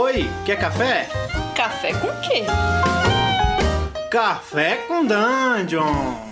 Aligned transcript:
Oi, 0.00 0.30
quer 0.46 0.56
café? 0.56 1.08
Café 1.56 1.92
com 1.94 2.06
quê? 2.20 2.44
Café 4.08 4.76
com 4.86 5.04
Dungeon! 5.04 6.27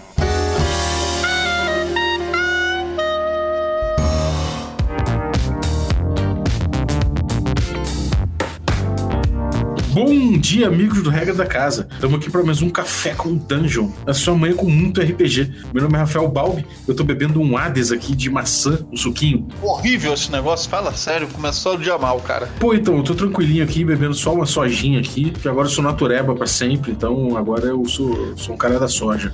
Bom 9.96 10.36
dia, 10.36 10.66
amigos 10.66 11.02
do 11.02 11.08
Regra 11.08 11.32
da 11.32 11.46
Casa. 11.46 11.88
Estamos 11.90 12.18
aqui 12.18 12.30
para 12.30 12.42
mais 12.42 12.60
um 12.60 12.68
Café 12.68 13.14
com 13.14 13.34
Dungeon. 13.34 13.88
A 14.06 14.12
sua 14.12 14.34
manhã 14.34 14.54
com 14.54 14.68
muito 14.68 15.00
RPG. 15.00 15.50
Meu 15.72 15.84
nome 15.84 15.94
é 15.94 16.00
Rafael 16.00 16.28
Balbi. 16.28 16.66
Eu 16.86 16.94
tô 16.94 17.02
bebendo 17.02 17.40
um 17.40 17.56
Hades 17.56 17.90
aqui 17.90 18.14
de 18.14 18.28
maçã, 18.28 18.86
um 18.92 18.96
suquinho. 18.98 19.48
Horrível 19.62 20.12
esse 20.12 20.30
negócio, 20.30 20.68
fala 20.68 20.92
sério, 20.92 21.26
começou 21.28 21.76
o 21.76 21.78
dia 21.78 21.96
mal, 21.96 22.20
cara. 22.20 22.46
Pô, 22.60 22.74
então, 22.74 22.98
eu 22.98 23.02
tô 23.02 23.14
tranquilinho 23.14 23.64
aqui, 23.64 23.86
bebendo 23.86 24.12
só 24.12 24.34
uma 24.34 24.44
sojinha 24.44 25.00
aqui, 25.00 25.30
que 25.30 25.48
agora 25.48 25.66
eu 25.66 25.72
sou 25.72 25.82
natureba 25.82 26.34
para 26.34 26.46
sempre, 26.46 26.92
então 26.92 27.34
agora 27.34 27.64
eu 27.64 27.82
sou, 27.86 28.36
sou 28.36 28.54
um 28.54 28.58
cara 28.58 28.78
da 28.78 28.88
soja. 28.88 29.32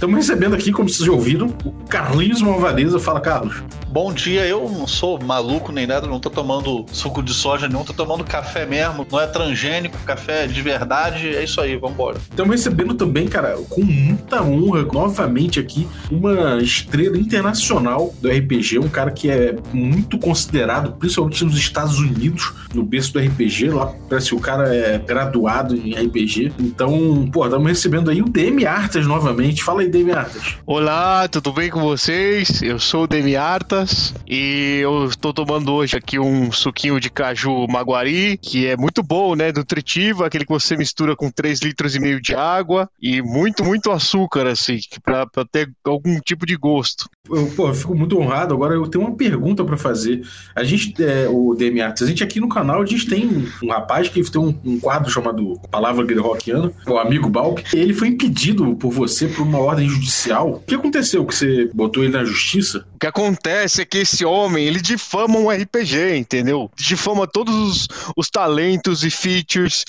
Estamos 0.00 0.16
recebendo 0.16 0.54
aqui, 0.54 0.72
como 0.72 0.88
vocês 0.88 1.04
já 1.04 1.12
ouviram, 1.12 1.54
o 1.62 1.72
Carlinhos 1.84 2.40
Malvadeza. 2.40 2.98
Fala, 2.98 3.20
Carlos. 3.20 3.62
Bom 3.88 4.10
dia, 4.14 4.46
eu 4.46 4.66
não 4.66 4.86
sou 4.86 5.20
maluco 5.20 5.72
nem 5.72 5.86
nada, 5.86 6.06
não 6.06 6.18
tô 6.18 6.30
tomando 6.30 6.86
suco 6.90 7.22
de 7.22 7.34
soja 7.34 7.68
nenhum, 7.68 7.84
tô 7.84 7.92
tomando 7.92 8.24
café 8.24 8.64
mesmo, 8.64 9.06
não 9.10 9.20
é 9.20 9.26
transgênico, 9.26 9.98
café 10.06 10.46
de 10.46 10.62
verdade, 10.62 11.34
é 11.34 11.44
isso 11.44 11.60
aí, 11.60 11.76
vambora. 11.76 12.16
Estamos 12.30 12.52
recebendo 12.52 12.94
também, 12.94 13.26
cara, 13.26 13.58
com 13.68 13.82
muita 13.82 14.42
honra, 14.42 14.84
novamente 14.84 15.60
aqui, 15.60 15.86
uma 16.10 16.62
estrela 16.62 17.18
internacional 17.18 18.14
do 18.22 18.30
RPG, 18.30 18.78
um 18.78 18.88
cara 18.88 19.10
que 19.10 19.28
é 19.28 19.56
muito 19.72 20.18
considerado, 20.18 20.92
principalmente 20.92 21.44
nos 21.44 21.58
Estados 21.58 21.98
Unidos, 21.98 22.54
no 22.72 22.84
berço 22.84 23.12
do 23.12 23.18
RPG, 23.18 23.68
lá 23.70 23.92
parece 24.08 24.28
que 24.28 24.34
o 24.36 24.40
cara 24.40 24.72
é 24.74 24.98
graduado 24.98 25.76
em 25.76 25.94
RPG. 25.94 26.52
Então, 26.60 27.28
pô, 27.32 27.44
estamos 27.44 27.68
recebendo 27.68 28.08
aí 28.08 28.22
o 28.22 28.28
DM 28.28 28.64
Artas 28.64 29.04
novamente. 29.04 29.64
Fala 29.64 29.80
aí, 29.82 29.89
DM 29.90 30.12
Artas. 30.12 30.56
Olá, 30.64 31.26
tudo 31.26 31.52
bem 31.52 31.68
com 31.68 31.80
vocês? 31.80 32.62
Eu 32.62 32.78
sou 32.78 33.04
o 33.04 33.06
DM 33.06 33.34
Artas 33.36 34.14
e 34.26 34.78
eu 34.82 35.06
estou 35.06 35.32
tomando 35.32 35.72
hoje 35.72 35.96
aqui 35.96 36.18
um 36.18 36.52
suquinho 36.52 37.00
de 37.00 37.10
caju 37.10 37.66
maguari, 37.68 38.38
que 38.38 38.66
é 38.66 38.76
muito 38.76 39.02
bom, 39.02 39.34
né? 39.34 39.52
Nutritivo, 39.52 40.24
aquele 40.24 40.44
que 40.44 40.52
você 40.52 40.76
mistura 40.76 41.16
com 41.16 41.30
3 41.30 41.60
litros 41.60 41.96
e 41.96 42.00
meio 42.00 42.20
de 42.20 42.34
água 42.34 42.88
e 43.02 43.20
muito, 43.20 43.64
muito 43.64 43.90
açúcar, 43.90 44.46
assim, 44.46 44.78
para 45.02 45.26
ter 45.50 45.70
algum 45.84 46.20
tipo 46.20 46.46
de 46.46 46.56
gosto. 46.56 47.08
Eu, 47.28 47.46
pô, 47.56 47.68
eu 47.68 47.74
fico 47.74 47.94
muito 47.94 48.18
honrado. 48.18 48.54
Agora 48.54 48.74
eu 48.74 48.86
tenho 48.86 49.04
uma 49.04 49.16
pergunta 49.16 49.64
para 49.64 49.76
fazer. 49.76 50.22
A 50.54 50.64
gente, 50.64 51.02
é, 51.02 51.28
o 51.28 51.54
DM 51.54 51.80
Arts, 51.80 52.02
a 52.02 52.06
gente 52.06 52.22
aqui 52.22 52.40
no 52.40 52.48
canal, 52.48 52.82
a 52.82 52.86
gente 52.86 53.08
tem 53.08 53.26
um, 53.62 53.68
rapaz 53.68 54.08
que 54.08 54.22
tem 54.30 54.40
um, 54.40 54.54
um, 54.64 54.80
quadro 54.80 55.10
chamado 55.10 55.60
Palavra 55.70 56.04
Rockiana, 56.20 56.72
o 56.86 56.96
amigo 56.96 57.28
Balk. 57.28 57.64
Ele 57.76 57.92
foi 57.92 58.08
impedido 58.08 58.74
por 58.76 58.90
você 58.90 59.28
por 59.28 59.42
uma 59.42 59.58
ordem 59.58 59.79
judicial. 59.88 60.54
O 60.54 60.60
que 60.60 60.74
aconteceu 60.74 61.24
que 61.24 61.34
você 61.34 61.70
botou 61.72 62.02
ele 62.02 62.12
na 62.12 62.24
justiça? 62.24 62.86
O 62.94 62.98
que 62.98 63.06
acontece 63.06 63.82
é 63.82 63.84
que 63.84 63.98
esse 63.98 64.24
homem, 64.24 64.64
ele 64.64 64.80
difama 64.80 65.38
um 65.38 65.50
RPG, 65.50 66.16
entendeu? 66.16 66.70
Difama 66.76 67.26
todos 67.26 67.54
os, 67.54 67.88
os 68.16 68.28
talentos 68.28 69.04
e 69.04 69.10
features. 69.10 69.84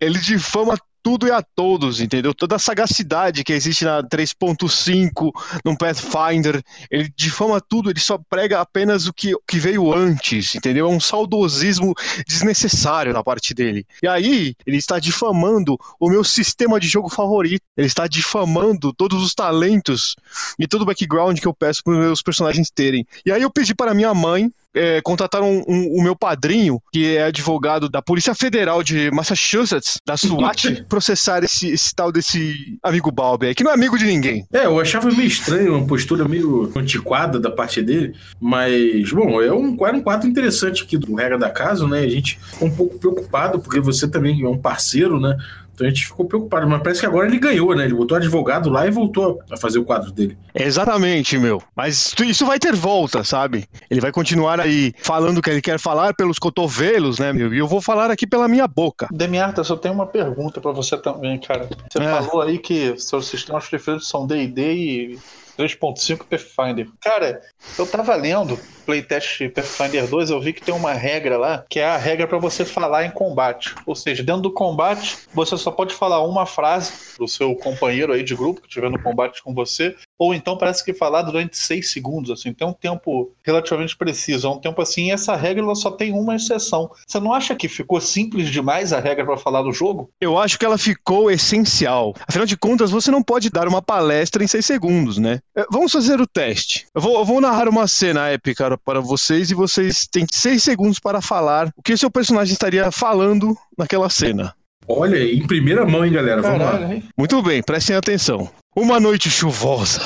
Ele 0.00 0.18
difama 0.18 0.76
tudo 1.04 1.28
e 1.28 1.30
a 1.30 1.42
todos, 1.42 2.00
entendeu? 2.00 2.32
Toda 2.32 2.56
a 2.56 2.58
sagacidade 2.58 3.44
que 3.44 3.52
existe 3.52 3.84
na 3.84 4.02
3.5, 4.02 5.30
no 5.62 5.76
Pathfinder, 5.76 6.62
ele 6.90 7.12
difama 7.14 7.60
tudo, 7.60 7.90
ele 7.90 8.00
só 8.00 8.16
prega 8.16 8.58
apenas 8.58 9.06
o 9.06 9.12
que, 9.12 9.34
o 9.34 9.40
que 9.46 9.58
veio 9.58 9.92
antes, 9.92 10.54
entendeu? 10.54 10.86
É 10.86 10.88
um 10.88 10.98
saudosismo 10.98 11.92
desnecessário 12.26 13.12
na 13.12 13.22
parte 13.22 13.52
dele. 13.52 13.86
E 14.02 14.08
aí, 14.08 14.54
ele 14.66 14.78
está 14.78 14.98
difamando 14.98 15.78
o 16.00 16.08
meu 16.08 16.24
sistema 16.24 16.80
de 16.80 16.88
jogo 16.88 17.10
favorito, 17.10 17.62
ele 17.76 17.86
está 17.86 18.06
difamando 18.06 18.90
todos 18.90 19.22
os 19.22 19.34
talentos 19.34 20.16
e 20.58 20.66
todo 20.66 20.82
o 20.82 20.86
background 20.86 21.38
que 21.38 21.46
eu 21.46 21.52
peço 21.52 21.84
para 21.84 21.92
os 21.92 21.98
meus 21.98 22.22
personagens 22.22 22.70
terem. 22.70 23.06
E 23.26 23.30
aí 23.30 23.42
eu 23.42 23.50
pedi 23.50 23.74
para 23.74 23.92
minha 23.92 24.14
mãe, 24.14 24.50
é, 24.74 25.00
contrataram 25.02 25.50
um, 25.50 25.64
um, 25.68 25.98
o 25.98 26.02
meu 26.02 26.16
padrinho, 26.16 26.80
que 26.92 27.16
é 27.16 27.24
advogado 27.24 27.88
da 27.88 28.02
Polícia 28.02 28.34
Federal 28.34 28.82
de 28.82 29.10
Massachusetts, 29.10 30.00
da 30.04 30.16
SWAT, 30.16 30.84
processar 30.88 31.42
esse, 31.44 31.68
esse, 31.70 31.94
tal 31.94 32.10
desse 32.10 32.78
amigo 32.82 33.10
Balbi, 33.10 33.54
que 33.54 33.62
não 33.62 33.70
é 33.70 33.74
amigo 33.74 33.98
de 33.98 34.04
ninguém. 34.04 34.46
É, 34.52 34.66
eu 34.66 34.78
achava 34.80 35.08
meio 35.08 35.26
estranho, 35.26 35.76
uma 35.76 35.86
postura 35.86 36.26
meio 36.26 36.72
antiquada 36.76 37.38
da 37.38 37.50
parte 37.50 37.80
dele, 37.80 38.14
mas, 38.40 39.10
bom, 39.12 39.40
é 39.40 39.52
um, 39.52 39.76
era 39.86 39.96
um 39.96 40.02
quadro 40.02 40.28
interessante 40.28 40.82
aqui 40.82 40.98
do 40.98 41.14
Regra 41.14 41.38
da 41.38 41.50
Casa, 41.50 41.86
né? 41.86 42.00
A 42.00 42.08
gente 42.08 42.38
ficou 42.38 42.68
um 42.68 42.74
pouco 42.74 42.98
preocupado, 42.98 43.58
porque 43.60 43.80
você 43.80 44.08
também 44.08 44.42
é 44.42 44.48
um 44.48 44.58
parceiro, 44.58 45.20
né? 45.20 45.36
Então 45.74 45.86
a 45.86 45.90
gente 45.90 46.06
ficou 46.06 46.24
preocupado, 46.24 46.68
mas 46.68 46.82
parece 46.82 47.00
que 47.00 47.06
agora 47.06 47.26
ele 47.26 47.38
ganhou, 47.38 47.74
né? 47.74 47.84
Ele 47.84 47.94
botou 47.94 48.16
advogado 48.16 48.70
lá 48.70 48.86
e 48.86 48.90
voltou 48.90 49.40
a 49.50 49.56
fazer 49.56 49.80
o 49.80 49.84
quadro 49.84 50.12
dele. 50.12 50.38
Exatamente, 50.54 51.36
meu. 51.36 51.60
Mas 51.74 52.14
isso 52.24 52.46
vai 52.46 52.58
ter 52.58 52.74
volta, 52.74 53.24
sabe? 53.24 53.68
Ele 53.90 54.00
vai 54.00 54.12
continuar 54.12 54.60
aí 54.60 54.94
falando 54.98 55.38
o 55.38 55.42
que 55.42 55.50
ele 55.50 55.60
quer 55.60 55.78
falar 55.78 56.14
pelos 56.14 56.38
cotovelos, 56.38 57.18
né, 57.18 57.32
meu? 57.32 57.52
E 57.52 57.58
eu 57.58 57.66
vou 57.66 57.80
falar 57.80 58.10
aqui 58.10 58.26
pela 58.26 58.46
minha 58.46 58.68
boca. 58.68 59.08
Demiarta, 59.10 59.64
só 59.64 59.76
tenho 59.76 59.94
uma 59.94 60.06
pergunta 60.06 60.60
para 60.60 60.70
você 60.70 60.96
também, 60.96 61.38
cara. 61.38 61.68
Você 61.90 62.02
é. 62.02 62.08
falou 62.08 62.42
aí 62.42 62.58
que 62.58 62.96
seus 62.98 63.26
sistemas 63.26 63.68
preferidos 63.68 64.08
são 64.08 64.26
D&D 64.26 64.74
e 64.74 65.18
3.5 65.58 66.24
Pathfinder. 66.28 66.88
Cara, 67.00 67.40
eu 67.78 67.86
tava 67.86 68.14
lendo 68.14 68.58
playtest 68.84 69.48
Pathfinder 69.50 70.06
2, 70.06 70.30
eu 70.30 70.40
vi 70.40 70.52
que 70.52 70.62
tem 70.62 70.74
uma 70.74 70.92
regra 70.92 71.36
lá, 71.36 71.64
que 71.68 71.80
é 71.80 71.86
a 71.86 71.96
regra 71.96 72.26
para 72.26 72.38
você 72.38 72.64
falar 72.64 73.04
em 73.04 73.10
combate. 73.10 73.74
Ou 73.86 73.94
seja, 73.94 74.22
dentro 74.22 74.42
do 74.42 74.52
combate, 74.52 75.18
você 75.32 75.56
só 75.56 75.70
pode 75.70 75.94
falar 75.94 76.22
uma 76.22 76.46
frase 76.46 76.92
pro 77.16 77.28
seu 77.28 77.54
companheiro 77.56 78.12
aí 78.12 78.22
de 78.22 78.34
grupo 78.34 78.60
que 78.60 78.68
estiver 78.68 78.90
no 78.90 79.02
combate 79.02 79.42
com 79.42 79.54
você, 79.54 79.94
ou 80.18 80.34
então 80.34 80.56
parece 80.56 80.84
que 80.84 80.92
falar 80.92 81.22
durante 81.22 81.56
seis 81.56 81.90
segundos, 81.90 82.30
assim, 82.30 82.52
tem 82.52 82.66
um 82.66 82.72
tempo 82.72 83.32
relativamente 83.42 83.96
preciso, 83.96 84.46
é 84.46 84.50
um 84.50 84.60
tempo 84.60 84.80
assim, 84.80 85.08
e 85.08 85.10
essa 85.10 85.34
regra 85.34 85.62
ela 85.62 85.74
só 85.74 85.90
tem 85.90 86.12
uma 86.12 86.36
exceção. 86.36 86.90
Você 87.06 87.18
não 87.20 87.32
acha 87.32 87.54
que 87.54 87.68
ficou 87.68 88.00
simples 88.00 88.50
demais 88.50 88.92
a 88.92 89.00
regra 89.00 89.24
para 89.24 89.36
falar 89.36 89.62
do 89.62 89.72
jogo? 89.72 90.10
Eu 90.20 90.38
acho 90.38 90.58
que 90.58 90.64
ela 90.64 90.78
ficou 90.78 91.30
essencial. 91.30 92.14
Afinal 92.26 92.46
de 92.46 92.56
contas, 92.56 92.90
você 92.90 93.10
não 93.10 93.22
pode 93.22 93.50
dar 93.50 93.68
uma 93.68 93.82
palestra 93.82 94.42
em 94.42 94.46
seis 94.46 94.66
segundos, 94.66 95.18
né? 95.18 95.40
É, 95.56 95.64
vamos 95.70 95.92
fazer 95.92 96.20
o 96.20 96.26
teste. 96.26 96.86
Eu 96.94 97.00
vou, 97.00 97.18
eu 97.18 97.24
vou 97.24 97.40
narrar 97.40 97.68
uma 97.68 97.86
cena 97.86 98.28
épica 98.28 98.73
para 98.76 99.00
vocês 99.00 99.50
e 99.50 99.54
vocês 99.54 100.06
têm 100.10 100.26
seis 100.30 100.62
segundos 100.62 100.98
para 100.98 101.20
falar 101.20 101.70
o 101.76 101.82
que 101.82 101.92
o 101.92 101.98
seu 101.98 102.10
personagem 102.10 102.52
estaria 102.52 102.90
falando 102.90 103.56
naquela 103.76 104.08
cena. 104.08 104.54
Olha, 104.86 105.22
em 105.22 105.46
primeira 105.46 105.86
mão, 105.86 106.04
hein, 106.04 106.12
galera? 106.12 106.42
Vamos 106.42 106.58
Caralho, 106.58 106.88
lá. 106.88 106.94
Hein? 106.94 107.08
Muito 107.16 107.40
bem, 107.42 107.62
prestem 107.62 107.96
atenção. 107.96 108.50
Uma 108.76 109.00
noite 109.00 109.30
chuvosa. 109.30 110.02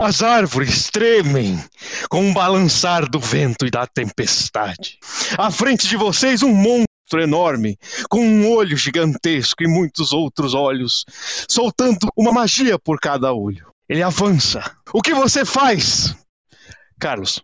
As 0.00 0.22
árvores 0.22 0.90
tremem 0.90 1.62
com 2.08 2.30
o 2.30 2.32
balançar 2.32 3.08
do 3.08 3.18
vento 3.18 3.66
e 3.66 3.70
da 3.70 3.86
tempestade. 3.86 4.98
À 5.36 5.50
frente 5.50 5.88
de 5.88 5.96
vocês, 5.96 6.42
um 6.42 6.54
monstro 6.54 7.20
enorme, 7.20 7.76
com 8.08 8.20
um 8.20 8.50
olho 8.50 8.76
gigantesco 8.76 9.62
e 9.62 9.68
muitos 9.68 10.12
outros 10.12 10.54
olhos, 10.54 11.04
soltando 11.48 12.08
uma 12.16 12.32
magia 12.32 12.78
por 12.78 12.98
cada 12.98 13.32
olho. 13.32 13.66
Ele 13.88 14.02
avança. 14.02 14.62
O 14.92 15.00
que 15.00 15.14
você 15.14 15.44
faz? 15.44 16.14
Carlos. 16.98 17.42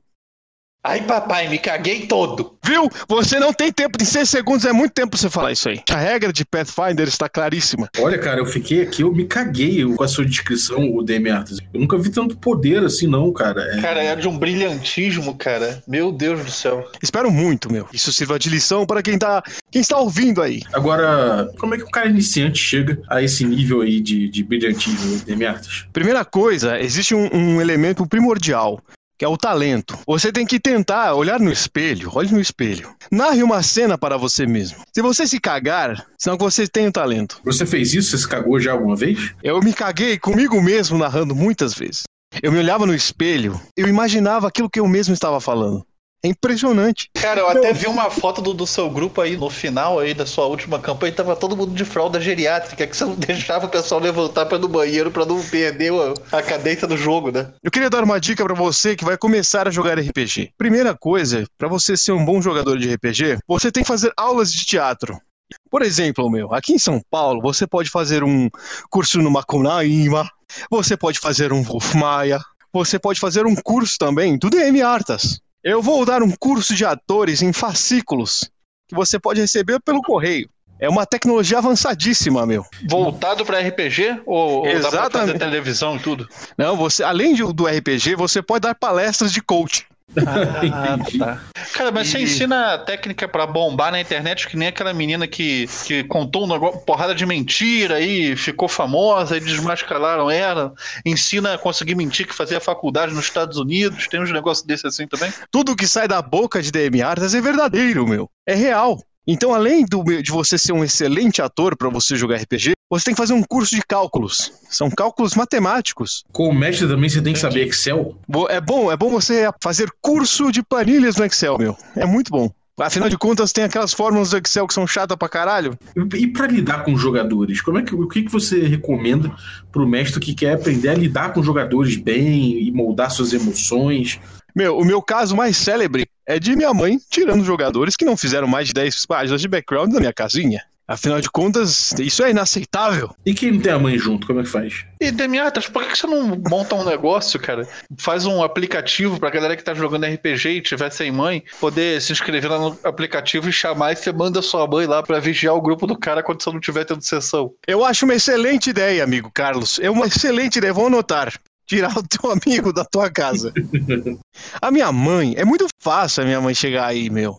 Ai, 0.84 1.00
papai, 1.02 1.48
me 1.48 1.60
caguei 1.60 2.06
todo. 2.08 2.56
Viu? 2.64 2.90
Você 3.06 3.38
não 3.38 3.52
tem 3.52 3.70
tempo 3.70 3.96
de 3.96 4.04
6 4.04 4.28
segundos, 4.28 4.64
é 4.64 4.72
muito 4.72 4.92
tempo 4.92 5.10
pra 5.10 5.18
você 5.18 5.30
falar 5.30 5.52
isso 5.52 5.68
aí. 5.68 5.80
A 5.88 5.96
regra 5.96 6.32
de 6.32 6.44
Pathfinder 6.44 7.06
está 7.06 7.28
claríssima. 7.28 7.88
Olha, 8.00 8.18
cara, 8.18 8.40
eu 8.40 8.46
fiquei 8.46 8.82
aqui, 8.82 9.02
eu 9.02 9.12
me 9.12 9.24
caguei 9.24 9.84
com 9.94 10.02
a 10.02 10.08
sua 10.08 10.26
descrição, 10.26 10.92
o 10.92 11.00
DM 11.00 11.30
Arthur. 11.30 11.58
Eu 11.72 11.80
nunca 11.80 11.96
vi 11.98 12.10
tanto 12.10 12.36
poder 12.36 12.82
assim, 12.82 13.06
não, 13.06 13.32
cara. 13.32 13.62
É... 13.78 13.80
Cara, 13.80 14.02
é 14.02 14.16
de 14.16 14.26
um 14.26 14.36
brilhantismo, 14.36 15.36
cara. 15.36 15.80
Meu 15.86 16.10
Deus 16.10 16.44
do 16.44 16.50
céu. 16.50 16.90
Espero 17.00 17.30
muito, 17.30 17.72
meu. 17.72 17.86
Isso 17.92 18.12
sirva 18.12 18.36
de 18.36 18.50
lição 18.50 18.84
para 18.84 19.04
quem 19.04 19.16
tá, 19.16 19.40
quem 19.70 19.82
está 19.82 19.98
ouvindo 19.98 20.42
aí. 20.42 20.62
Agora, 20.72 21.48
como 21.60 21.76
é 21.76 21.78
que 21.78 21.84
o 21.84 21.90
cara 21.90 22.08
iniciante 22.08 22.58
chega 22.58 23.00
a 23.08 23.22
esse 23.22 23.44
nível 23.44 23.82
aí 23.82 24.00
de, 24.00 24.28
de 24.28 24.42
brilhantismo, 24.42 25.24
DM 25.24 25.46
Arthur? 25.46 25.86
Primeira 25.92 26.24
coisa, 26.24 26.80
existe 26.80 27.14
um, 27.14 27.28
um 27.32 27.60
elemento 27.60 28.04
primordial 28.04 28.82
que 29.22 29.24
é 29.24 29.28
o 29.28 29.36
talento. 29.36 29.96
Você 30.04 30.32
tem 30.32 30.44
que 30.44 30.58
tentar 30.58 31.14
olhar 31.14 31.38
no 31.38 31.52
espelho, 31.52 32.10
olhe 32.12 32.32
no 32.32 32.40
espelho. 32.40 32.90
Narre 33.08 33.40
uma 33.44 33.62
cena 33.62 33.96
para 33.96 34.16
você 34.16 34.48
mesmo. 34.48 34.78
Se 34.92 35.00
você 35.00 35.28
se 35.28 35.38
cagar, 35.38 36.04
senão 36.18 36.36
que 36.36 36.42
você 36.42 36.66
tem 36.66 36.88
o 36.88 36.92
talento. 36.92 37.40
Você 37.44 37.64
fez 37.64 37.94
isso? 37.94 38.10
Você 38.10 38.18
se 38.18 38.28
cagou 38.28 38.58
já 38.58 38.72
alguma 38.72 38.96
vez? 38.96 39.32
Eu 39.40 39.60
me 39.60 39.72
caguei 39.72 40.18
comigo 40.18 40.60
mesmo 40.60 40.98
narrando 40.98 41.36
muitas 41.36 41.72
vezes. 41.72 42.02
Eu 42.42 42.50
me 42.50 42.58
olhava 42.58 42.84
no 42.84 42.92
espelho, 42.92 43.60
eu 43.76 43.86
imaginava 43.86 44.48
aquilo 44.48 44.68
que 44.68 44.80
eu 44.80 44.88
mesmo 44.88 45.14
estava 45.14 45.40
falando. 45.40 45.86
É 46.24 46.28
impressionante. 46.28 47.10
Cara, 47.14 47.40
eu 47.40 47.48
até 47.48 47.72
vi 47.72 47.88
uma 47.88 48.08
foto 48.08 48.40
do, 48.40 48.54
do 48.54 48.64
seu 48.64 48.88
grupo 48.88 49.20
aí 49.20 49.36
no 49.36 49.50
final 49.50 49.98
aí 49.98 50.14
da 50.14 50.24
sua 50.24 50.46
última 50.46 50.78
campanha, 50.78 51.12
tava 51.12 51.34
todo 51.34 51.56
mundo 51.56 51.74
de 51.74 51.84
fralda 51.84 52.20
geriátrica, 52.20 52.86
que 52.86 52.96
você 52.96 53.04
não 53.04 53.16
deixava 53.18 53.66
o 53.66 53.68
pessoal 53.68 54.00
levantar 54.00 54.46
para 54.46 54.56
ir 54.56 54.60
no 54.60 54.68
banheiro 54.68 55.10
para 55.10 55.26
não 55.26 55.42
perder 55.42 55.92
a, 55.92 56.38
a 56.38 56.42
cadência 56.42 56.86
do 56.86 56.96
jogo, 56.96 57.32
né? 57.32 57.52
Eu 57.60 57.72
queria 57.72 57.90
dar 57.90 58.04
uma 58.04 58.20
dica 58.20 58.44
para 58.44 58.54
você 58.54 58.94
que 58.94 59.04
vai 59.04 59.18
começar 59.18 59.66
a 59.66 59.70
jogar 59.70 59.98
RPG. 59.98 60.52
Primeira 60.56 60.96
coisa, 60.96 61.44
para 61.58 61.68
você 61.68 61.96
ser 61.96 62.12
um 62.12 62.24
bom 62.24 62.40
jogador 62.40 62.78
de 62.78 62.94
RPG, 62.94 63.38
você 63.46 63.72
tem 63.72 63.82
que 63.82 63.88
fazer 63.88 64.12
aulas 64.16 64.52
de 64.52 64.64
teatro. 64.64 65.20
Por 65.68 65.82
exemplo, 65.82 66.30
meu, 66.30 66.54
aqui 66.54 66.72
em 66.72 66.78
São 66.78 67.00
Paulo, 67.10 67.42
você 67.42 67.66
pode 67.66 67.90
fazer 67.90 68.22
um 68.22 68.48
curso 68.88 69.20
no 69.20 69.30
Macunaíma, 69.30 70.30
você 70.70 70.96
pode 70.96 71.18
fazer 71.18 71.52
um 71.52 71.62
Wolfmaia, 71.62 72.40
você 72.72 72.98
pode 72.98 73.18
fazer 73.18 73.44
um 73.44 73.56
curso 73.56 73.96
também 73.98 74.38
do 74.38 74.48
DM 74.48 74.80
Artas. 74.82 75.40
Eu 75.64 75.80
vou 75.80 76.04
dar 76.04 76.22
um 76.22 76.30
curso 76.30 76.74
de 76.74 76.84
atores 76.84 77.40
em 77.40 77.52
fascículos 77.52 78.50
que 78.88 78.96
você 78.96 79.18
pode 79.18 79.40
receber 79.40 79.80
pelo 79.80 80.02
correio. 80.02 80.48
É 80.80 80.88
uma 80.88 81.06
tecnologia 81.06 81.58
avançadíssima, 81.58 82.44
meu. 82.44 82.64
Voltado 82.88 83.44
para 83.46 83.60
RPG 83.60 84.22
ou, 84.26 84.50
ou 84.50 84.64
dá 84.64 84.70
pra 84.70 84.80
fazer 84.80 84.96
Exatamente. 84.96 85.38
televisão 85.38 85.96
e 85.96 86.00
tudo? 86.00 86.28
Não, 86.58 86.76
você, 86.76 87.04
além 87.04 87.36
do 87.36 87.66
RPG, 87.66 88.16
você 88.16 88.42
pode 88.42 88.62
dar 88.62 88.74
palestras 88.74 89.32
de 89.32 89.40
coach. 89.40 89.86
Ah, 90.16 90.98
tá. 91.18 91.40
Cara, 91.74 91.90
mas 91.90 92.08
você 92.08 92.18
E- 92.18 92.22
ensina 92.24 92.78
técnica 92.78 93.26
pra 93.26 93.46
bombar 93.46 93.90
na 93.92 94.00
internet 94.00 94.46
que 94.48 94.56
nem 94.56 94.68
aquela 94.68 94.92
menina 94.92 95.26
que, 95.26 95.66
que 95.86 96.04
contou 96.04 96.44
um 96.44 96.48
negócio, 96.48 96.80
porrada 96.80 97.14
de 97.14 97.24
mentira 97.24 97.96
aí, 97.96 98.36
ficou 98.36 98.68
famosa 98.68 99.36
e 99.36 99.40
desmascararam 99.40 100.30
ela. 100.30 100.74
Ensina 101.04 101.54
a 101.54 101.58
conseguir 101.58 101.94
mentir 101.94 102.26
que 102.26 102.34
fazia 102.34 102.60
faculdade 102.60 103.14
nos 103.14 103.24
Estados 103.24 103.56
Unidos. 103.58 104.06
Tem 104.08 104.20
uns 104.22 104.32
negócios 104.32 104.66
desses 104.66 104.84
assim 104.84 105.06
também? 105.06 105.32
Tudo 105.50 105.76
que 105.76 105.86
sai 105.86 106.06
da 106.06 106.20
boca 106.20 106.60
de 106.62 106.70
DM 106.70 107.02
Artas 107.02 107.34
é 107.34 107.40
verdadeiro, 107.40 108.06
meu. 108.06 108.28
É 108.46 108.54
real. 108.54 108.98
Então, 109.26 109.54
além 109.54 109.84
do, 109.86 110.02
de 110.20 110.30
você 110.32 110.58
ser 110.58 110.72
um 110.72 110.82
excelente 110.82 111.40
ator 111.40 111.76
para 111.76 111.88
você 111.88 112.16
jogar 112.16 112.38
RPG, 112.38 112.72
você 112.92 113.06
tem 113.06 113.14
que 113.14 113.20
fazer 113.20 113.32
um 113.32 113.42
curso 113.42 113.74
de 113.74 113.80
cálculos. 113.80 114.52
São 114.68 114.90
cálculos 114.90 115.34
matemáticos. 115.34 116.24
Como 116.30 116.52
mestre 116.52 116.86
também 116.86 117.08
você 117.08 117.22
tem 117.22 117.32
que 117.32 117.38
saber 117.38 117.66
Excel. 117.66 118.14
É 118.50 118.60
bom, 118.60 118.92
é 118.92 118.96
bom 118.98 119.08
você 119.08 119.48
fazer 119.62 119.90
curso 120.02 120.52
de 120.52 120.62
planilhas 120.62 121.16
no 121.16 121.24
Excel, 121.24 121.56
meu. 121.56 121.74
É 121.96 122.04
muito 122.04 122.30
bom. 122.30 122.50
Afinal 122.78 123.08
de 123.08 123.16
contas, 123.16 123.50
tem 123.50 123.64
aquelas 123.64 123.94
fórmulas 123.94 124.30
do 124.30 124.36
Excel 124.36 124.66
que 124.66 124.74
são 124.74 124.86
chatas 124.86 125.16
pra 125.16 125.26
caralho. 125.26 125.78
E 126.14 126.26
para 126.26 126.46
lidar 126.46 126.84
com 126.84 126.94
jogadores, 126.94 127.62
como 127.62 127.78
é 127.78 127.82
que, 127.82 127.94
o 127.94 128.06
que, 128.06 128.24
que 128.24 128.32
você 128.32 128.66
recomenda 128.66 129.34
pro 129.70 129.88
mestre 129.88 130.20
que 130.20 130.34
quer 130.34 130.52
aprender 130.52 130.90
a 130.90 130.94
lidar 130.94 131.32
com 131.32 131.42
jogadores 131.42 131.96
bem 131.96 132.62
e 132.62 132.70
moldar 132.72 133.10
suas 133.10 133.32
emoções? 133.32 134.20
Meu, 134.54 134.76
o 134.76 134.84
meu 134.84 135.00
caso 135.00 135.34
mais 135.34 135.56
célebre 135.56 136.06
é 136.26 136.38
de 136.38 136.54
minha 136.54 136.74
mãe 136.74 136.98
tirando 137.10 137.42
jogadores 137.42 137.96
que 137.96 138.04
não 138.04 138.18
fizeram 138.18 138.46
mais 138.46 138.68
de 138.68 138.74
10 138.74 139.06
páginas 139.06 139.40
de 139.40 139.48
background 139.48 139.90
da 139.90 139.98
minha 139.98 140.12
casinha. 140.12 140.62
Afinal 140.86 141.20
de 141.20 141.30
contas, 141.30 141.92
isso 141.98 142.22
é 142.22 142.30
inaceitável. 142.30 143.14
E 143.24 143.32
quem 143.32 143.52
não 143.52 143.60
tem 143.60 143.72
a 143.72 143.78
mãe 143.78 143.96
junto, 143.96 144.26
como 144.26 144.40
é 144.40 144.42
que 144.42 144.48
faz? 144.48 144.84
E 145.00 145.10
Demiatas, 145.10 145.66
por 145.66 145.82
que 145.82 145.92
que 145.92 145.98
você 145.98 146.06
não 146.06 146.36
monta 146.48 146.74
um 146.74 146.84
negócio, 146.84 147.38
cara? 147.40 147.66
Faz 147.98 148.26
um 148.26 148.42
aplicativo 148.42 149.18
pra 149.18 149.30
galera 149.30 149.56
que 149.56 149.64
tá 149.64 149.74
jogando 149.74 150.06
RPG 150.06 150.48
e 150.48 150.60
tiver 150.60 150.90
sem 150.90 151.10
mãe, 151.10 151.42
poder 151.60 152.00
se 152.00 152.12
inscrever 152.12 152.50
lá 152.50 152.58
no 152.58 152.78
aplicativo 152.84 153.48
e 153.48 153.52
chamar 153.52 153.92
e 153.92 153.96
você 153.96 154.12
manda 154.12 154.42
sua 154.42 154.66
mãe 154.66 154.86
lá 154.86 155.02
pra 155.02 155.20
vigiar 155.20 155.54
o 155.54 155.62
grupo 155.62 155.86
do 155.86 155.96
cara 155.96 156.22
quando 156.22 156.42
você 156.42 156.50
não 156.50 156.60
tiver 156.60 156.84
tendo 156.84 157.02
sessão. 157.02 157.52
Eu 157.66 157.84
acho 157.84 158.04
uma 158.04 158.14
excelente 158.14 158.70
ideia, 158.70 159.02
amigo 159.02 159.30
Carlos. 159.32 159.78
É 159.80 159.90
uma 159.90 160.06
excelente 160.06 160.56
ideia, 160.56 160.72
vou 160.72 160.86
anotar. 160.86 161.32
Tirar 161.66 161.96
o 161.96 162.02
teu 162.02 162.30
amigo 162.30 162.72
da 162.72 162.84
tua 162.84 163.08
casa. 163.08 163.52
A 164.60 164.70
minha 164.70 164.90
mãe, 164.92 165.34
é 165.36 165.44
muito 165.44 165.66
fácil 165.80 166.22
a 166.22 166.26
minha 166.26 166.40
mãe 166.40 166.54
chegar 166.54 166.86
aí, 166.86 167.08
meu. 167.08 167.38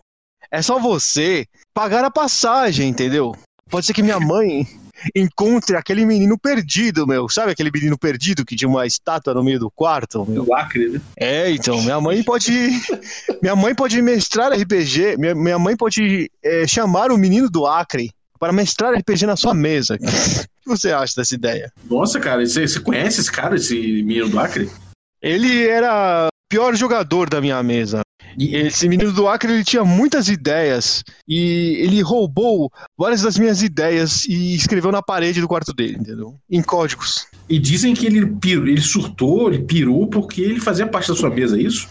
É 0.53 0.61
só 0.61 0.77
você 0.77 1.47
pagar 1.73 2.05
a 2.05 2.11
passagem, 2.11 2.87
entendeu? 2.87 3.35
Pode 3.71 3.87
ser 3.87 3.93
que 3.93 4.03
minha 4.03 4.19
mãe 4.19 4.67
encontre 5.15 5.75
aquele 5.75 6.05
menino 6.05 6.37
perdido, 6.37 7.07
meu. 7.07 7.27
Sabe 7.27 7.51
aquele 7.51 7.71
menino 7.73 7.97
perdido 7.97 8.45
que 8.45 8.55
tinha 8.55 8.69
uma 8.69 8.85
estátua 8.85 9.33
no 9.33 9.43
meio 9.43 9.57
do 9.57 9.71
quarto, 9.71 10.23
meu? 10.29 10.45
O 10.47 10.53
Acre, 10.53 10.89
né? 10.89 11.01
É, 11.17 11.49
então, 11.49 11.81
minha 11.81 11.99
mãe 11.99 12.21
pode. 12.21 12.51
minha 13.41 13.55
mãe 13.55 13.73
pode 13.73 13.99
mestrar 13.99 14.53
RPG. 14.53 15.17
Minha, 15.17 15.33
minha 15.33 15.57
mãe 15.57 15.75
pode 15.75 16.29
é, 16.43 16.67
chamar 16.67 17.11
o 17.11 17.17
menino 17.17 17.49
do 17.49 17.65
Acre 17.65 18.11
para 18.39 18.53
mestrar 18.53 18.93
RPG 18.93 19.25
na 19.25 19.35
sua 19.35 19.55
mesa. 19.55 19.97
O 20.63 20.71
que 20.71 20.79
você 20.79 20.93
acha 20.93 21.13
dessa 21.17 21.35
ideia? 21.35 21.73
Nossa, 21.89 22.21
cara, 22.21 22.45
você, 22.45 22.65
você 22.65 22.79
conhece 22.79 23.19
esse 23.19 23.29
cara, 23.29 23.57
esse 23.57 23.75
menino 23.75 24.29
do 24.29 24.39
Acre? 24.39 24.71
Ele 25.21 25.67
era 25.67 26.27
o 26.27 26.29
pior 26.49 26.73
jogador 26.73 27.29
da 27.29 27.41
minha 27.41 27.61
mesa. 27.61 27.99
E, 28.37 28.55
Esse 28.55 28.87
menino 28.89 29.11
do 29.11 29.27
Acre 29.27 29.51
ele 29.53 29.63
tinha 29.63 29.83
muitas 29.83 30.27
ideias 30.27 31.03
e 31.27 31.77
ele 31.79 32.01
roubou 32.01 32.71
várias 32.97 33.21
das 33.21 33.37
minhas 33.37 33.61
ideias 33.61 34.25
e 34.25 34.55
escreveu 34.55 34.91
na 34.91 35.01
parede 35.03 35.39
do 35.39 35.47
quarto 35.47 35.71
dele, 35.73 35.97
entendeu? 35.99 36.35
Em 36.49 36.61
códigos. 36.61 37.27
e 37.49 37.59
dizem 37.59 37.93
que 37.93 38.05
ele, 38.07 38.25
pirou, 38.25 38.65
ele 38.67 38.81
surtou, 38.81 39.49
ele 39.53 39.63
pirou 39.63 40.07
porque 40.07 40.41
ele 40.41 40.59
fazia 40.59 40.87
parte 40.87 41.09
da 41.09 41.15
sua 41.15 41.29
mesa, 41.29 41.57
é 41.57 41.61
isso? 41.61 41.87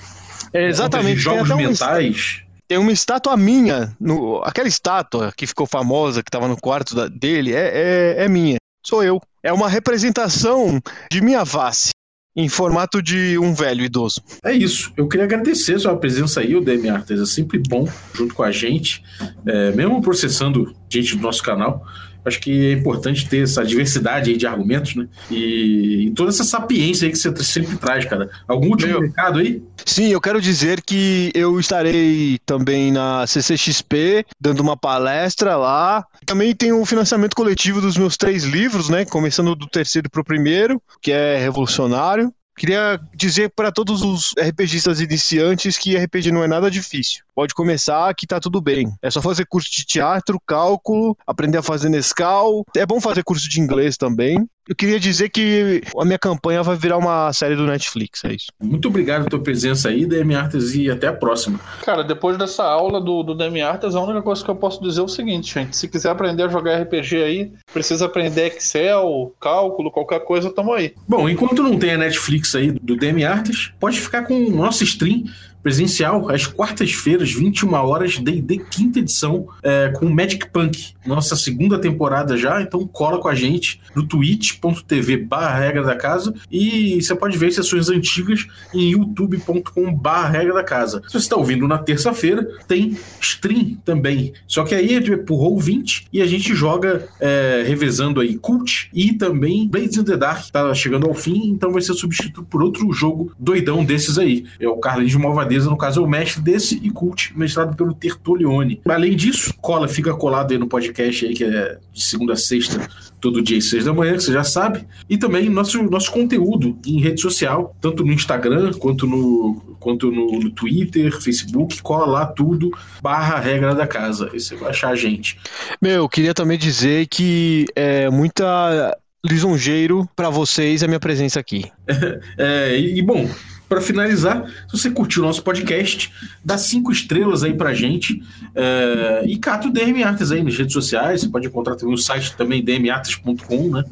É, 0.52 0.66
exatamente. 0.68 1.20
Jogos 1.20 1.48
um- 1.50 1.56
mentais. 1.56 2.40
Tem 2.66 2.78
uma 2.78 2.90
estátua 2.92 3.36
minha, 3.36 3.94
no, 4.00 4.42
aquela 4.42 4.66
estátua 4.66 5.30
que 5.36 5.46
ficou 5.46 5.66
famosa, 5.66 6.22
que 6.22 6.28
estava 6.28 6.48
no 6.48 6.56
quarto 6.56 6.94
da- 6.94 7.06
dele, 7.08 7.52
é, 7.54 8.16
é, 8.18 8.24
é 8.24 8.28
minha. 8.28 8.56
Sou 8.84 9.04
eu. 9.04 9.20
É 9.42 9.52
uma 9.52 9.68
representação 9.68 10.80
de 11.10 11.20
minha 11.20 11.44
face, 11.44 11.90
em 12.34 12.48
formato 12.48 13.02
de 13.02 13.38
um 13.38 13.54
velho 13.54 13.84
idoso. 13.84 14.22
É 14.42 14.52
isso. 14.52 14.92
Eu 14.96 15.06
queria 15.08 15.24
agradecer 15.24 15.78
sua 15.78 15.96
presença 15.96 16.40
aí, 16.40 16.56
o 16.56 16.60
DM 16.60 16.88
Artes. 16.88 17.20
É 17.20 17.26
sempre 17.26 17.58
bom 17.58 17.86
junto 18.14 18.34
com 18.34 18.42
a 18.42 18.50
gente, 18.50 19.02
é, 19.46 19.70
mesmo 19.72 20.00
processando 20.00 20.74
gente 20.92 21.16
do 21.16 21.22
nosso 21.22 21.42
canal. 21.42 21.84
Acho 22.24 22.40
que 22.40 22.66
é 22.66 22.72
importante 22.72 23.28
ter 23.28 23.42
essa 23.42 23.64
diversidade 23.64 24.30
aí 24.30 24.36
de 24.36 24.46
argumentos, 24.46 24.94
né? 24.94 25.08
E, 25.30 26.06
e 26.06 26.10
toda 26.12 26.30
essa 26.30 26.44
sapiência 26.44 27.06
aí 27.06 27.12
que 27.12 27.18
você 27.18 27.34
sempre 27.42 27.76
traz, 27.76 28.04
cara. 28.04 28.30
Algum 28.46 28.68
último 28.68 29.00
recado 29.00 29.40
aí? 29.40 29.60
Sim, 29.84 30.08
eu 30.08 30.20
quero 30.20 30.40
dizer 30.40 30.82
que 30.82 31.32
eu 31.34 31.58
estarei 31.58 32.38
também 32.46 32.92
na 32.92 33.26
CCXP, 33.26 34.24
dando 34.40 34.60
uma 34.60 34.76
palestra 34.76 35.56
lá. 35.56 36.06
Também 36.24 36.54
tem 36.54 36.72
o 36.72 36.84
financiamento 36.84 37.34
coletivo 37.34 37.80
dos 37.80 37.96
meus 37.96 38.16
três 38.16 38.44
livros, 38.44 38.88
né? 38.88 39.04
Começando 39.04 39.56
do 39.56 39.66
terceiro 39.66 40.08
pro 40.08 40.24
primeiro, 40.24 40.80
que 41.00 41.10
é 41.10 41.38
Revolucionário. 41.38 42.32
Queria 42.56 43.00
dizer 43.14 43.50
para 43.50 43.72
todos 43.72 44.02
os 44.02 44.34
RPGistas 44.38 45.00
iniciantes 45.00 45.78
que 45.78 45.96
RPG 45.96 46.30
não 46.30 46.44
é 46.44 46.46
nada 46.46 46.70
difícil. 46.70 47.24
Pode 47.34 47.54
começar 47.54 48.14
que 48.14 48.26
tá 48.26 48.38
tudo 48.38 48.60
bem. 48.60 48.92
É 49.00 49.10
só 49.10 49.22
fazer 49.22 49.46
curso 49.46 49.70
de 49.70 49.84
teatro, 49.86 50.40
cálculo, 50.46 51.16
aprender 51.26 51.58
a 51.58 51.62
fazer 51.62 51.88
Nescau. 51.88 52.64
É 52.76 52.84
bom 52.84 53.00
fazer 53.00 53.24
curso 53.24 53.48
de 53.48 53.60
inglês 53.60 53.96
também. 53.96 54.46
Eu 54.68 54.76
queria 54.76 55.00
dizer 55.00 55.28
que 55.28 55.82
a 55.98 56.04
minha 56.04 56.18
campanha 56.18 56.62
vai 56.62 56.76
virar 56.76 56.96
uma 56.96 57.32
série 57.32 57.56
do 57.56 57.66
Netflix, 57.66 58.24
é 58.24 58.34
isso. 58.34 58.46
Muito 58.62 58.86
obrigado 58.86 59.20
pela 59.20 59.30
tua 59.30 59.42
presença 59.42 59.88
aí, 59.88 60.06
DM 60.06 60.34
Artes, 60.36 60.74
e 60.74 60.88
até 60.88 61.08
a 61.08 61.12
próxima. 61.12 61.58
Cara, 61.84 62.04
depois 62.04 62.38
dessa 62.38 62.62
aula 62.62 63.00
do, 63.00 63.24
do 63.24 63.34
Demi 63.34 63.60
Artas, 63.60 63.96
a 63.96 64.00
única 64.00 64.22
coisa 64.22 64.44
que 64.44 64.50
eu 64.50 64.54
posso 64.54 64.80
dizer 64.80 65.00
é 65.00 65.02
o 65.02 65.08
seguinte, 65.08 65.52
gente. 65.52 65.76
Se 65.76 65.88
quiser 65.88 66.10
aprender 66.10 66.44
a 66.44 66.48
jogar 66.48 66.80
RPG 66.80 67.16
aí, 67.16 67.52
precisa 67.72 68.06
aprender 68.06 68.46
Excel, 68.46 69.34
cálculo, 69.40 69.90
qualquer 69.90 70.20
coisa, 70.20 70.52
tamo 70.52 70.72
aí. 70.72 70.94
Bom, 71.08 71.28
enquanto 71.28 71.62
não 71.62 71.76
tem 71.76 71.92
a 71.92 71.98
Netflix 71.98 72.54
aí 72.54 72.70
do 72.70 72.96
DM 72.96 73.24
Artes, 73.24 73.72
pode 73.80 74.00
ficar 74.00 74.22
com 74.22 74.34
o 74.34 74.50
nosso 74.50 74.84
stream 74.84 75.24
presencial 75.62 76.28
às 76.30 76.46
quartas-feiras, 76.46 77.32
21 77.32 77.72
horas, 77.74 78.18
D&D 78.18 78.58
quinta 78.70 78.98
edição, 78.98 79.46
é, 79.62 79.88
com 79.90 80.08
Magic 80.08 80.50
Punk, 80.50 80.94
nossa 81.06 81.36
segunda 81.36 81.78
temporada 81.78 82.36
já, 82.36 82.60
então 82.60 82.86
cola 82.86 83.18
com 83.18 83.28
a 83.28 83.34
gente 83.34 83.80
no 83.94 84.06
twitch.tv 84.06 85.16
barra 85.18 85.58
regra 85.58 85.82
da 85.82 85.96
casa 85.96 86.34
e 86.50 87.00
você 87.00 87.14
pode 87.14 87.36
ver 87.36 87.52
sessões 87.52 87.88
antigas 87.88 88.46
em 88.74 88.90
youtube.com 88.90 89.92
barra 89.94 90.28
regra 90.28 90.54
da 90.54 90.64
casa. 90.64 91.02
Se 91.06 91.12
você 91.12 91.18
está 91.18 91.36
ouvindo 91.36 91.66
na 91.68 91.78
terça-feira, 91.78 92.46
tem 92.66 92.96
stream 93.20 93.76
também, 93.84 94.32
só 94.46 94.64
que 94.64 94.74
aí 94.74 94.96
é 94.96 95.16
por 95.16 95.38
Roll20 95.38 96.04
e 96.12 96.22
a 96.22 96.26
gente 96.26 96.54
joga 96.54 97.06
é, 97.20 97.64
revezando 97.66 98.20
aí 98.20 98.36
Cult 98.36 98.88
e 98.92 99.12
também 99.12 99.68
Blades 99.68 99.96
in 99.96 100.04
the 100.04 100.16
Dark, 100.16 100.50
tá 100.50 100.72
chegando 100.74 101.06
ao 101.06 101.14
fim, 101.14 101.48
então 101.48 101.72
vai 101.72 101.82
ser 101.82 101.94
substituído 101.94 102.44
por 102.44 102.62
outro 102.62 102.92
jogo 102.92 103.32
doidão 103.38 103.84
desses 103.84 104.18
aí. 104.18 104.44
É 104.58 104.68
o 104.68 104.76
Carlinhos 104.76 105.12
de 105.12 105.18
Malvadeza, 105.52 105.70
no 105.70 105.76
caso 105.76 106.00
é 106.00 106.04
o 106.04 106.08
mestre 106.08 106.42
desse, 106.42 106.80
e 106.82 106.90
Cult, 106.90 107.36
mestrado 107.36 107.76
pelo 107.76 107.92
Tertulione. 107.92 108.80
Além 108.88 109.14
disso, 109.14 109.52
cola, 109.60 109.86
fica 109.86 110.14
colado 110.14 110.52
aí 110.52 110.58
no 110.58 110.66
podcast 110.66 111.26
aí, 111.26 111.34
que 111.34 111.44
é 111.44 111.78
de 111.92 112.02
segunda 112.02 112.32
a 112.32 112.36
sexta, 112.36 112.88
todo 113.20 113.42
dia 113.42 113.58
às 113.58 113.68
seis 113.68 113.84
da 113.84 113.92
manhã, 113.92 114.14
que 114.14 114.22
você 114.22 114.32
já 114.32 114.44
sabe. 114.44 114.86
E 115.08 115.18
também 115.18 115.48
nosso, 115.48 115.82
nosso 115.82 116.10
conteúdo 116.10 116.78
em 116.86 117.00
rede 117.00 117.20
social, 117.20 117.76
tanto 117.80 118.04
no 118.04 118.12
Instagram 118.12 118.72
quanto 118.74 119.06
no, 119.06 119.76
quanto 119.78 120.10
no, 120.10 120.40
no 120.40 120.50
Twitter, 120.50 121.12
Facebook, 121.20 121.82
cola 121.82 122.06
lá 122.06 122.26
tudo, 122.26 122.70
barra 123.02 123.38
regra 123.38 123.74
da 123.74 123.86
casa. 123.86 124.30
Aí 124.32 124.40
você 124.40 124.56
vai 124.56 124.70
achar 124.70 124.90
a 124.90 124.96
gente. 124.96 125.38
Meu, 125.80 126.08
queria 126.08 126.34
também 126.34 126.58
dizer 126.58 127.06
que 127.08 127.66
é 127.76 128.08
muita 128.10 128.96
lisonjeiro 129.24 130.08
pra 130.16 130.30
vocês 130.30 130.82
a 130.82 130.88
minha 130.88 131.00
presença 131.00 131.38
aqui. 131.38 131.70
É, 132.38 132.76
e, 132.78 132.98
e, 132.98 133.02
bom, 133.02 133.28
para 133.72 133.80
finalizar, 133.80 134.44
se 134.68 134.78
você 134.78 134.90
curtiu 134.90 135.22
o 135.22 135.26
nosso 135.26 135.42
podcast, 135.42 136.12
dá 136.44 136.58
cinco 136.58 136.92
estrelas 136.92 137.42
aí 137.42 137.54
pra 137.54 137.72
gente. 137.72 138.22
É, 138.54 139.22
e 139.24 139.38
cata 139.38 139.68
o 139.68 139.72
DM 139.72 140.04
Artes 140.04 140.30
aí 140.30 140.42
nas 140.42 140.54
redes 140.54 140.74
sociais. 140.74 141.22
Você 141.22 141.30
pode 141.30 141.46
encontrar 141.46 141.76
também 141.76 141.94
o 141.94 141.98
site 141.98 142.36
também, 142.36 142.62
dmartes.com, 142.62 143.70
né? 143.70 143.82